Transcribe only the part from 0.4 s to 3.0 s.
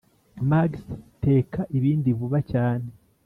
max teka ibindi vuba cyane!!